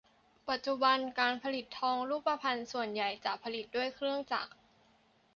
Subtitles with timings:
[0.49, 4.51] ปัจจุบันการผลิตทองรูปพรรณส่วนใหญ่จะผลิตด้วยเครื่องจักร